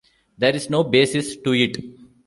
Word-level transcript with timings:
There 0.35 0.55
is 0.55 0.67
no 0.67 0.83
basis 0.83 1.35
to 1.37 1.53
it. 1.53 1.77